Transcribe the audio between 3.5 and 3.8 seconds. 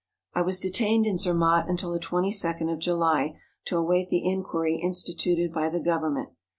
to